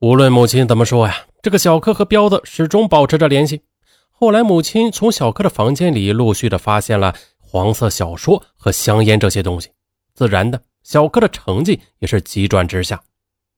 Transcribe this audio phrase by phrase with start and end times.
[0.00, 3.60] 无论母亲怎么说呀，这个小柯和彪子始终保持着联系。
[4.08, 9.68] 后来，母亲从小柯的房间里陆续的发现了黄色小说和香烟这些东西，
[10.14, 13.02] 自然的，小柯的成绩也是急转直下。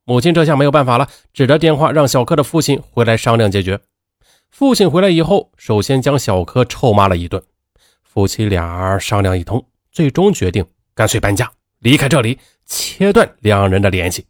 [0.04, 3.78] 母亲这下没有办法了，指着电话让小柯的父亲回来商量解决。
[4.50, 7.40] 父亲回来以后，首先将小柯臭骂了一顿。
[8.02, 11.48] 夫妻俩商量一通，最终决定干脆搬家，
[11.78, 14.26] 离开这里，切断两人的联系。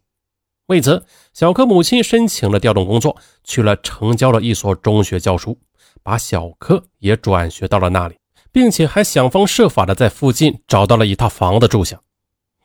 [0.67, 5.59] 为此，小柯母亲申请了调动工作，去了城郊的一所中学教书，
[6.01, 8.15] 把小柯也转学到了那里，
[8.51, 11.99] 并且还想方设法的在附近找到了一套房子住下。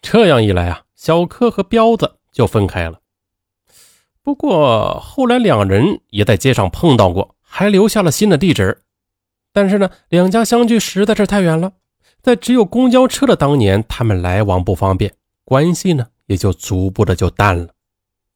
[0.00, 3.00] 这样一来啊，小柯和彪子就分开了。
[4.22, 8.82] 不过后来两人也在街上碰到过，还留下了新的地址。
[9.52, 11.72] 但是呢，两家相距实在是太远了，
[12.22, 15.12] 在只有公交车的当年，他们来往不方便，
[15.44, 17.70] 关系呢也就逐步的就淡了。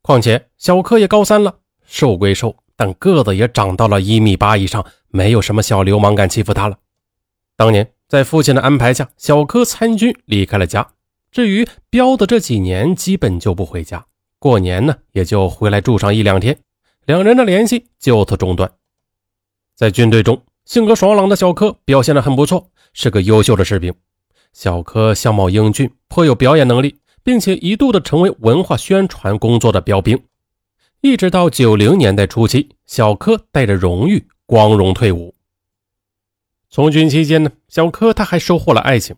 [0.03, 6.77] 况且小柯也高三了，瘦归瘦，但个子也长到了一米八以上，没有什么小流氓敢欺负他了。
[7.57, 10.89] 当年在父亲的安排下，小柯参军离开了家。
[11.31, 14.05] 至于彪子这几年基本就不回家，
[14.41, 16.59] 过年呢也就回来住上一两天，
[17.07, 18.73] 两人的联系就此中断。
[19.77, 23.95] 在军队中，性格爽朗的小柯表现得很不错，是个优秀的士兵。
[24.53, 26.99] 小柯相貌英俊，颇有表演能力。
[27.25, 30.23] 并且一度的成为文化宣传工作的标兵，
[31.01, 35.35] 一直到九零年代初期，小柯带着荣誉光荣退伍。
[36.69, 39.15] 从军期间呢，小柯他还收获了爱情，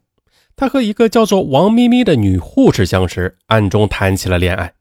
[0.57, 4.75] 他和一个叫做王咪咪的女护士相识，暗中谈起了恋爱。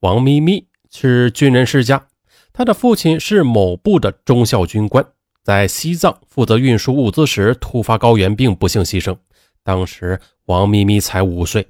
[0.00, 2.06] 王咪咪是军人世家，
[2.52, 5.04] 他的父亲是某部的中校军官，
[5.42, 9.16] 在西藏负责运输物资时突发高原病，不幸牺牲。
[9.64, 11.66] 当时王咪咪才五岁。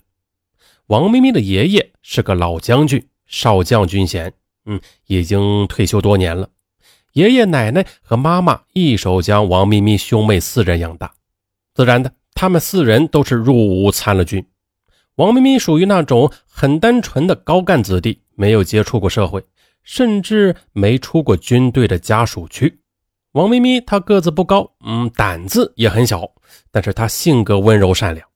[0.89, 4.33] 王咪咪的爷爷是个老将军，少将军衔，
[4.65, 6.49] 嗯，已经退休多年了。
[7.13, 11.13] 爷爷奶奶和妈妈一手将王咪咪兄妹四人养大，
[11.75, 14.47] 自然的，他们四人都是入伍参了军。
[15.17, 19.45] 王咪咪属于那种很单纯的高干子弟，没有接触过社会，
[19.83, 22.81] 甚至没出过军队的家属区。
[23.33, 26.33] 王咪咪她个子不高，嗯，胆子也很小，
[26.71, 28.27] 但是她性格温柔善良。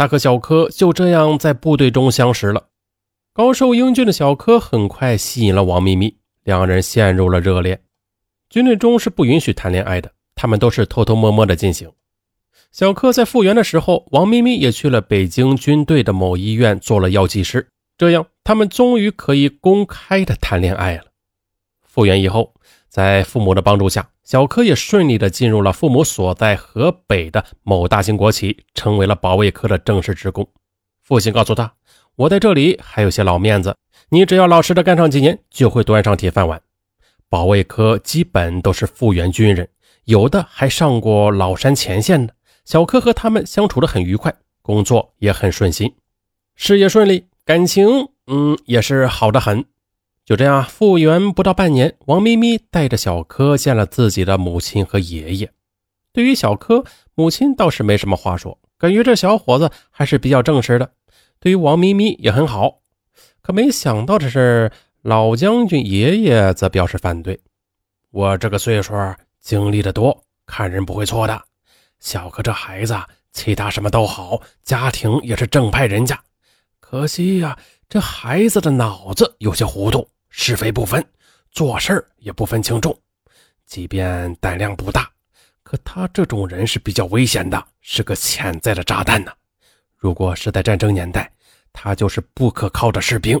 [0.00, 2.68] 他和小柯就这样在部队中相识了。
[3.34, 7.78] 高瘦英俊的小柯很快吸引了王咪咪，两人陷入了热恋。
[8.48, 11.92] 军队中是不允许谈恋爱的，他们都是偷偷摸摸的进行。
[12.72, 17.68] 小柯在复员的时候，王咪咪也去了北京军队的某医院做了药剂师，
[17.98, 21.04] 这样他们终于可以公开的谈恋爱了。
[21.82, 22.54] 复员以后。
[22.88, 30.48] 在父母的帮助下，小柯也顺利的进入了父母所在河北的某大型国企，成为了保卫科的正式职工。
[31.02, 31.74] 父亲告诉他
[32.14, 33.74] ：“我在这里还有些老面子，
[34.10, 36.60] 你只要老实的干上几年，就会端上铁饭碗。”
[37.28, 39.68] 保卫科基本都是复员军人，
[40.04, 42.32] 有的还上过老山前线呢。
[42.64, 44.32] 小柯和他们相处的很愉快，
[44.62, 45.94] 工作也很顺心，
[46.54, 49.64] 事业顺利，感情嗯也是好的很。
[50.30, 55.52] 就这样，复员不到半年，王咪咪带着小柯见了自己的母亲和爷爷。
[56.12, 56.84] 对于小柯，
[57.16, 60.92] 母亲倒是没什么话说，感觉这小伙子还是比较正直的。
[61.40, 62.78] 对于王咪咪也很好。
[63.42, 64.70] 可没想到的是，
[65.02, 67.40] 老将军爷爷则表示反对。
[68.12, 68.94] 我这个岁数，
[69.40, 71.42] 经历的多，看人不会错的。
[71.98, 72.96] 小柯这孩子，
[73.32, 76.16] 其他什么都好，家庭也是正派人家。
[76.78, 77.58] 可惜呀，
[77.88, 80.08] 这孩子的脑子有些糊涂。
[80.30, 81.04] 是非不分，
[81.50, 82.96] 做事也不分轻重。
[83.66, 85.08] 即便胆量不大，
[85.62, 89.32] 可他这种人是比较危险的，是个潜在的炸弹呢。
[89.96, 91.30] 如果是在战争年代，
[91.72, 93.40] 他就是不可靠的士兵。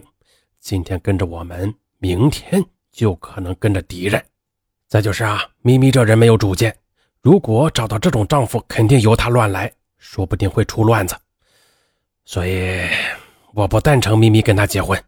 [0.60, 2.62] 今天跟着我们，明天
[2.92, 4.22] 就可能跟着敌人。
[4.86, 6.76] 再就是啊，咪咪这人没有主见，
[7.22, 11.16] 如果找到这种丈夫，肯定由他乱来，说不定会出乱子。
[12.24, 12.86] 所以，
[13.54, 15.02] 我不赞成咪咪跟他结婚。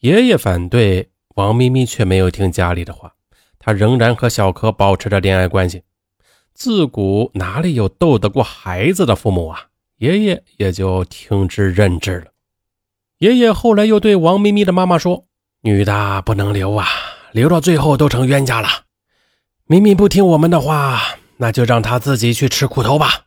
[0.00, 3.12] 爷爷反对，王咪咪却没有听家里的话，
[3.58, 5.82] 她仍然和小柯保持着恋爱关系。
[6.54, 9.66] 自古哪里有斗得过孩子的父母啊？
[9.98, 12.32] 爷爷也就听之任之了。
[13.18, 15.26] 爷爷后来又对王咪咪的妈妈说
[15.60, 16.86] ：“女的不能留啊，
[17.32, 18.68] 留到最后都成冤家了。
[19.66, 23.26] 咪咪不听我们的话，那就让她自己去吃苦头吧，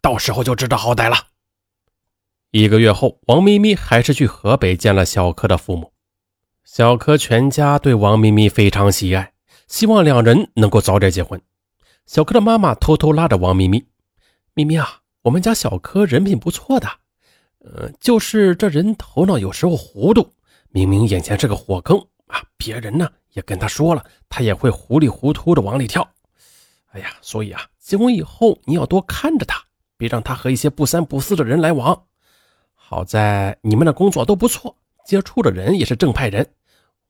[0.00, 1.16] 到时候就知道好歹了。”
[2.52, 5.92] 一个月后，王咪咪还是去河北见了小柯的父母。
[6.64, 9.34] 小柯全家对王咪咪非常喜爱，
[9.68, 11.40] 希望两人能够早点结婚。
[12.06, 13.84] 小柯的妈妈偷偷拉着王咪咪
[14.54, 16.88] ：“咪咪啊，我们家小柯人品不错的，
[17.58, 20.32] 呃，就是这人头脑有时候糊涂。
[20.70, 26.08] 明明眼前是个火坑啊，别人呢也跟他说了，他也会糊里糊涂的往里跳。
[26.92, 29.62] 哎呀，所以啊，结婚以后你要多看着他，
[29.98, 32.06] 别让他和一些不三不四的人来往。
[32.74, 36.46] 好在你们的工作都不错，接触的人也是正派人，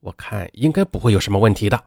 [0.00, 1.85] 我看应该不会有什么问题的。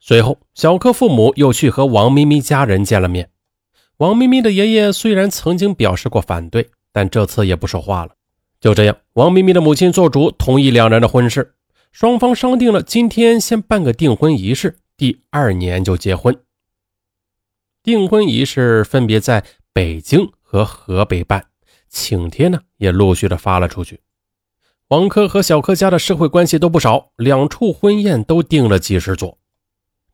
[0.00, 3.30] 随后，小柯父母又去和王咪咪家人见了面。
[3.98, 8.14] 王咪咪的爷爷虽然曾经表示过反对，但这次也不说话了。
[8.60, 11.54] 就这样，王咪咪的母亲做主，同意两人的婚事。
[11.92, 16.38] 双方商定了，今天先办个订婚仪式，第二年就结婚。
[17.82, 21.46] 订婚仪式分别在北京和河北办。
[21.88, 24.00] 请帖呢也陆续的发了出去。
[24.88, 29.36] 王珂和小柯家的社会关系都不少，两处婚宴都订了几十桌。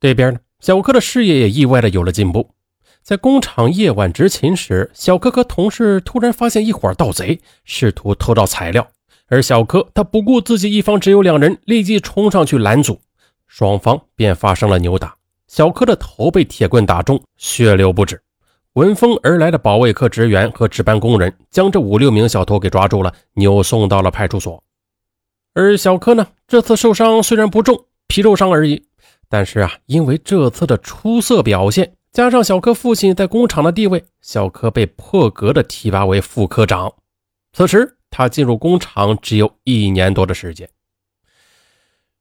[0.00, 2.54] 这边呢，小柯的事业也意外的有了进步。
[3.02, 8.88] 在工厂夜晚执勤时，小柯和同事突然发现一伙盗贼试图偷盗材料，
[9.26, 12.98] 而小柯他不顾自己一方只有两人，立即冲上去拦阻，
[13.46, 15.14] 双方便发生了扭打。
[15.48, 18.22] 小柯的头被铁棍打中，血流不止。
[18.74, 24.64] 闻风而来的保卫科职员和值班工人将这五六名小偷给抓住了，扭送到了派出所。
[25.52, 28.86] 而小柯呢，这次受伤虽然不重，皮肉伤而已，
[29.28, 36.90] 但是啊，因为这次的出色表现，加上小柯父亲在工厂的地位，小柯被破格的提拔为副科长。
[37.52, 40.66] 此时他进入工厂只有一年多的时间。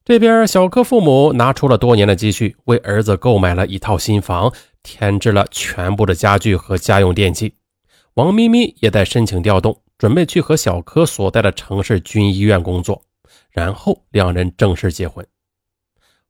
[0.04, 4.52] 这边小柯父母拿出了多年的积蓄，为儿子购买了一套新房。
[4.84, 7.56] 添置了全部的家具和家用电器，
[8.16, 13.04] 王咪咪也在申请调动，准备去和小柯所在的城市军医院工作，
[13.52, 15.26] 然后两人正式结婚。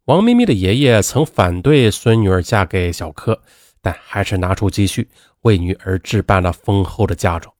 [0.06, 3.42] 王咪咪的爷爷曾反对孙女儿嫁给小柯，
[3.82, 5.08] 但还是拿出积蓄
[5.42, 7.54] 为女儿置办了丰厚的嫁妆。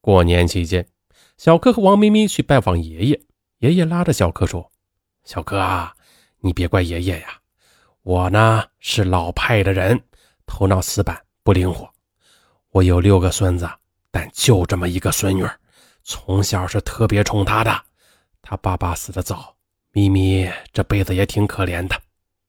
[0.00, 0.86] 过年期间，
[1.36, 3.20] 小柯和王咪咪去拜访爷爷，
[3.58, 4.72] 爷爷拉着小柯说
[5.24, 5.94] ：“小柯啊，
[6.40, 7.40] 你别怪爷爷呀。”
[8.02, 10.00] 我呢是老派的人，
[10.44, 11.88] 头脑死板不灵活。
[12.70, 13.70] 我有六个孙子，
[14.10, 15.46] 但就这么一个孙女，
[16.02, 17.82] 从小是特别宠她的。
[18.42, 19.54] 她爸爸死的早，
[19.92, 21.96] 咪咪这辈子也挺可怜的。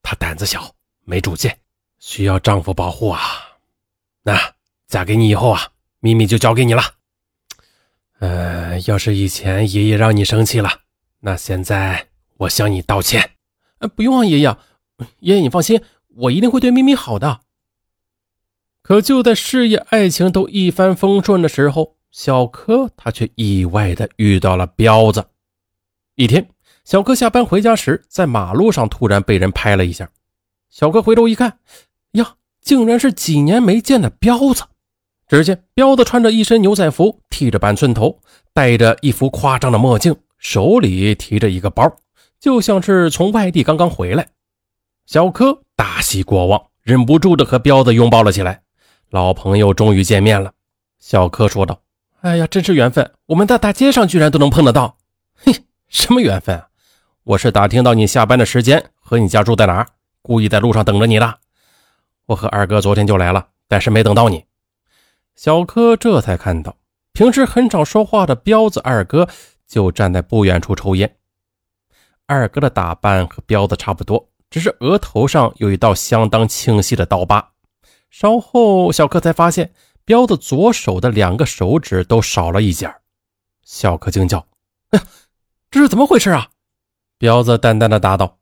[0.01, 0.73] 她胆子小，
[1.03, 1.55] 没主见，
[1.99, 3.21] 需要丈夫保护啊。
[4.23, 4.39] 那
[4.87, 5.67] 嫁给你以后啊，
[5.99, 6.81] 咪咪就交给你了。
[8.19, 10.71] 呃，要是以前爷爷让你生气了，
[11.19, 12.07] 那现在
[12.37, 13.29] 我向你道歉。
[13.77, 14.57] 呃，不用啊，爷爷。
[15.19, 15.81] 爷爷，你放心，
[16.15, 17.41] 我一定会对咪咪好的。
[18.81, 25.25] 可就在事业、爱情都一帆风顺的时候，小柯他却意外的遇到了彪子。
[26.15, 26.49] 一天，
[26.83, 30.09] 小柯下班回家时，在马路上突然被人拍了一下。
[30.69, 31.59] 小柯回头一看，
[32.11, 34.63] 呀，竟然是几年没见的彪子。
[35.27, 38.19] 只见彪子穿着一身牛仔服，剃着板寸头，
[38.53, 41.95] 戴着一副夸张的墨镜，手里提着一个包，
[42.39, 44.27] 就像是从外地刚刚回来。
[45.05, 48.63] 小柯大喜过望，忍不住的和彪子拥抱了起来。
[49.09, 50.53] 老朋友终于见面了。
[50.97, 51.81] 小柯说道
[52.21, 53.11] ：“哎呀，真是缘分！
[53.25, 54.97] 我们在大街上居然都能碰得到。
[55.35, 55.53] 嘿，
[55.89, 56.67] 什么缘分啊？
[57.23, 59.87] 我是打听到你下班的时间和你家住在哪儿，
[60.21, 61.39] 故意在路上等着你的。
[62.27, 64.45] 我和二哥昨天就来了，但是没等到你。”
[65.35, 66.77] 小柯这才看到，
[67.11, 69.27] 平时很少说话的彪子二哥
[69.67, 71.17] 就站在不远处抽烟。
[72.25, 74.29] 二哥的打扮和彪子差不多。
[74.53, 77.53] 只是额头上有一道相当清晰的刀疤。
[78.11, 79.73] 稍后，小柯才发现
[80.05, 82.93] 彪子左手的两个手指都少了一截。
[83.63, 84.45] 小柯惊叫
[84.93, 85.05] ：“哎呀，
[85.71, 86.49] 这是怎么回事啊？”
[87.17, 88.37] 彪子淡淡的答道：“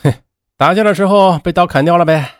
[0.00, 0.14] 哼，
[0.56, 2.36] 打架的时候被刀砍掉了呗。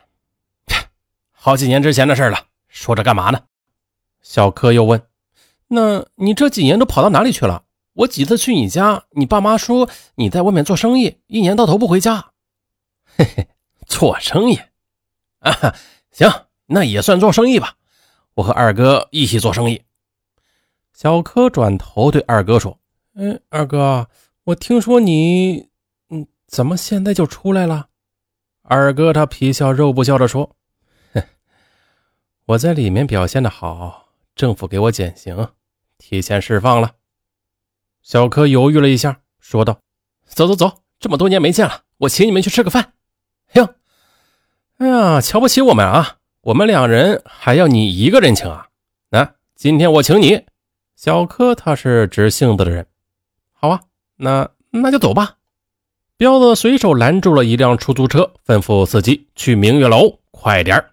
[1.32, 3.40] 好几年之前的事了，说着干嘛呢？”
[4.22, 5.02] 小柯又问
[5.66, 7.64] ：“那你这几年都跑到哪里去了？
[7.94, 12.26] 我几次去你家，你爸妈说你在外面做生意，一年到头不回家。”
[13.18, 13.48] 嘿嘿，
[13.84, 14.60] 做生意
[15.40, 15.74] 啊，
[16.12, 16.30] 行，
[16.66, 17.74] 那也算做生意吧。
[18.34, 19.82] 我和二哥一起做生意。
[20.92, 22.78] 小柯转头对二哥说
[23.14, 24.08] ：“嗯，二哥，
[24.44, 25.68] 我听说你，
[26.10, 27.88] 嗯，怎么现在就出来了？”
[28.62, 30.54] 二哥他皮笑肉不笑的说
[31.12, 31.22] ：“哼，
[32.46, 35.48] 我在里面表现的好，政府给我减刑，
[35.98, 36.94] 提前释放了。”
[38.00, 39.80] 小柯犹豫了一下，说道
[40.24, 42.92] ：“走走走，这么多年没见了，我请你们去吃个饭。”
[43.54, 43.74] 哟，
[44.78, 46.16] 哎呀，瞧不起我们啊！
[46.42, 48.68] 我们两人还要你一个人请啊？
[49.10, 50.44] 那今天我请你。
[50.96, 52.86] 小柯他是直性子的人，
[53.52, 53.80] 好啊，
[54.16, 55.36] 那那就走吧。
[56.16, 60.84] 彪子随手拦住了一辆出租车，吩咐司机去明月楼，快点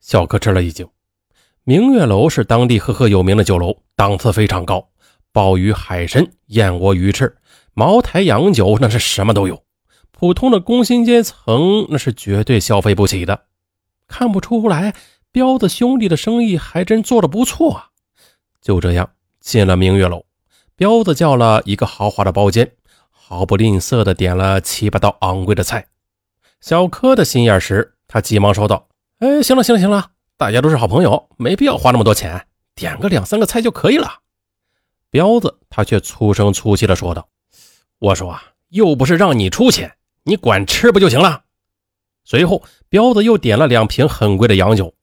[0.00, 0.88] 小柯吃了一惊，
[1.62, 4.88] 明月楼是当地赫赫有名的酒楼，档次非常高，
[5.30, 7.36] 鲍鱼、海参、燕窝、鱼翅，
[7.74, 9.62] 茅台、洋酒那是什么都有，
[10.20, 13.46] 普通的工薪阶层那是绝对消费不起的。
[14.06, 14.94] 看不出来，
[15.32, 17.88] 彪子兄弟的生意还真做得不错啊！
[18.60, 20.26] 就这样进了明月楼，
[20.76, 22.70] 彪子叫了一个豪华的包间，
[23.08, 25.86] 毫不吝啬的点了七八道昂贵的菜。
[26.60, 28.88] 小柯的心眼实，他急忙说道
[29.20, 34.18] ：“哎，行了行了行了，大家都是好朋友，没必要花那么多钱，点个两三个菜就可以了。”
[35.08, 37.26] 彪子他却粗声粗气的说道
[37.98, 39.90] ：“我说啊，又不是让你出钱，
[40.30, 41.44] 你管吃不就行了？”
[42.24, 44.94] 随后，彪子又点了两瓶很贵的洋酒。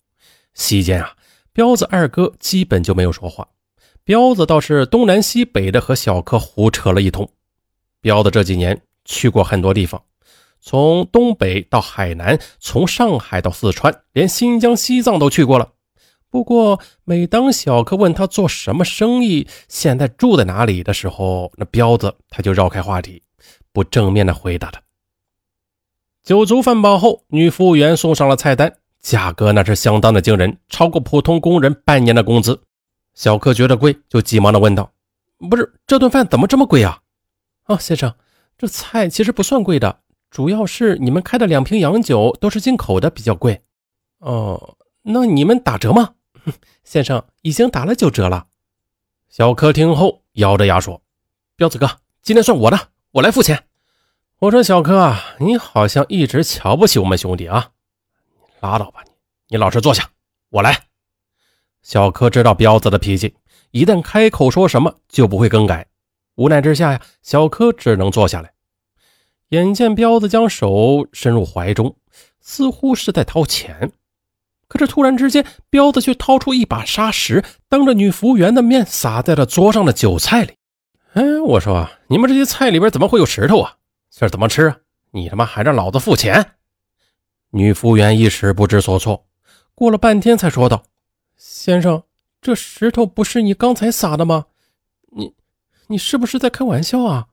[0.54, 1.14] 席间啊，
[1.54, 3.48] 彪子二哥基本就没有说话。
[4.04, 7.30] 彪子倒是东南西北的和小柯胡扯了一通。
[8.00, 10.02] 彪子这几年去过很多地方，
[10.62, 15.74] 从东北到海南，从上海到四川，连新疆、西藏都去过了。
[16.30, 23.22] 不过，每当小柯问他做什么生意、现在住在哪里的时候，那彪子他就绕开话题，
[23.74, 24.82] 不正面的回答他。
[26.28, 32.62] 酒足饭饱后，女服务员送上了菜单，价格那是相当的惊人，超过普通工人半年的工资。
[33.14, 34.92] 小柯觉得贵，就急忙的问道
[35.50, 37.00] ：“不是这顿饭怎么这么贵啊
[37.64, 38.14] ？”“啊，先生，
[38.58, 43.62] 这菜其实不算贵的，主要是你们开的两瓶洋酒都是进口的，比较贵。
[44.20, 46.16] ”“哦，那你们打折吗
[46.84, 48.48] ？”“先生，已经打了九折了。”
[49.32, 51.02] 小柯听后咬着牙说
[51.56, 51.90] ：“彪子哥，
[52.22, 52.78] 今天算我的，
[53.12, 53.64] 我来付钱。”
[54.40, 57.72] 我说：“小柯啊，你好像一直瞧不起我们兄弟啊！
[58.60, 59.12] 拉倒吧你，
[59.50, 60.12] 你老实坐下，
[60.52, 60.84] 我来。”
[61.82, 63.34] 小柯知道彪子的脾气，
[63.72, 65.88] 一旦开口说什么就不会更改。
[66.36, 68.54] 无奈之下呀，小柯只能坐下来。
[69.50, 71.96] 眼见彪子将手伸入怀中，
[72.40, 73.92] 似乎是在掏钱，
[74.68, 80.54] 可是突然之间，彪子却掏出一把砂石，当着女服务员的面撒在了桌上的酒菜里。
[81.14, 83.74] 哎，我说，你们这些菜里边怎么会有石头啊？
[84.20, 84.78] 这怎么吃啊？
[85.12, 86.54] 你他妈还让老子付钱！
[87.52, 89.28] 女服务员一时不知所措，
[89.76, 90.86] 过了半天才说道
[91.38, 92.02] ：“先生，
[92.42, 94.48] 这石头不是你刚才撒的吗？
[95.12, 95.36] 你，
[95.86, 97.28] 你是不是在开玩笑啊？”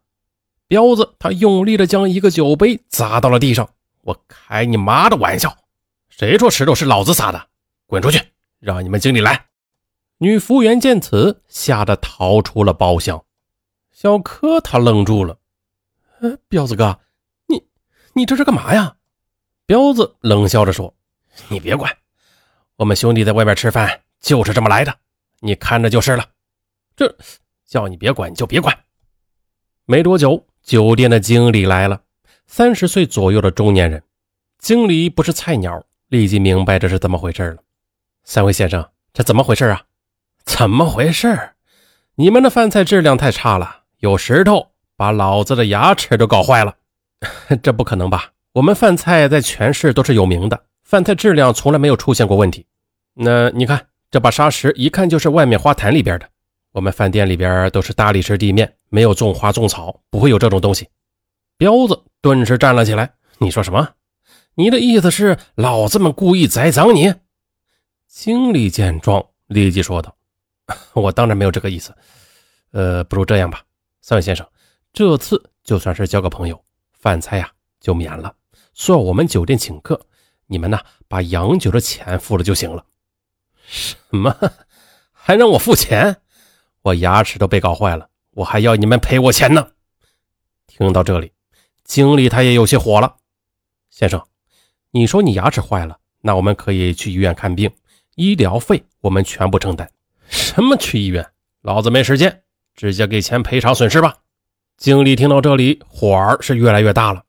[0.69, 3.71] 彪子他用力的将一个酒杯砸到了地上。
[4.03, 5.57] 我开你妈的玩笑！
[6.11, 7.49] 谁说石头是老子撒的？
[7.87, 8.21] 滚出去！
[8.61, 9.47] 让你们经理来！
[10.19, 13.25] 女服务员见此，吓得逃出了包厢。
[13.91, 15.38] 小柯他愣住了。
[16.49, 17.00] 彪子哥，
[17.47, 17.66] 你
[18.14, 18.97] 你这是干嘛呀？
[19.66, 20.95] 彪子冷笑着说
[21.49, 21.97] ：“你别管，
[22.76, 24.95] 我们兄弟在外面吃饭就是这么来的，
[25.40, 26.28] 你看着就是了。
[26.95, 27.16] 这
[27.66, 28.78] 叫你别管你就别管。”
[29.87, 32.02] 没多久，酒店的经理来了，
[32.47, 34.02] 三十岁左右的中年人。
[34.59, 37.62] 经理不是菜鸟，立即明白这是怎么回事了。
[38.25, 39.85] 三位先生，这怎么回事啊？
[40.45, 41.54] 怎么回事？
[42.16, 44.74] 你们的饭菜质量太差了，有石头。
[44.97, 46.75] 把老子的牙齿都搞坏了，
[47.63, 48.33] 这不可能吧？
[48.53, 52.65] 我们饭菜在全市都是有名的，饭菜质量从来没有出现过问题。
[53.15, 56.29] 那你看这把砂石，一看就是外面花坛里边的。
[56.71, 60.89] 我们饭店里边都是大理石地面，没有种花种草，不会有这种东西。
[61.57, 63.91] 彪子顿时站了起来：“你说什么？
[64.55, 67.15] 你的意思是老子们故意栽赃你？”
[68.09, 70.17] 经理见状立即说道
[70.95, 71.93] ：“我当然没有这个意思。
[72.73, 73.63] 呃，不如这样吧，
[74.01, 74.47] 三位先生。”
[74.95, 78.33] 这次就算是交个朋友，饭菜呀就免了，
[78.75, 80.01] 算我们酒店请客。
[80.47, 82.87] 你们呢，把洋酒的钱付了就行了。
[83.67, 84.33] 什么？
[85.13, 86.19] 还让我付钱？
[86.83, 89.73] 我牙齿都被搞坏了，我还要你们赔我钱呢！
[90.69, 91.33] 听到这里，
[91.83, 93.17] 经理他也有些火了。
[93.91, 94.25] 先生，
[94.93, 97.69] 你说你牙齿坏了，那我们可以去医院看病，
[98.15, 99.91] 医疗费我们全部承担。
[100.29, 101.33] 什么去医院？
[101.63, 102.45] 老子没时间，
[102.77, 104.19] 直接给钱赔偿损失吧。
[104.76, 107.23] 经理听到这里，火儿是越来越大了。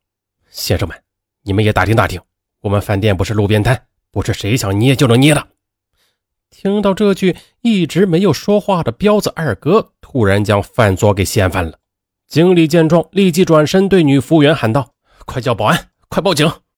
[0.50, 0.98] 先生们，
[1.44, 2.20] 你们也打听打听，
[2.62, 5.48] 我们饭店不是路边摊，不是谁想捏就能捏的。
[6.50, 11.78] 听到这句，一直没有说话的彪子二哥突然将饭桌给掀翻了。
[12.28, 14.94] 经理见状，立即转身对女服务员喊道
[15.26, 16.52] ：“快叫保安，快报警！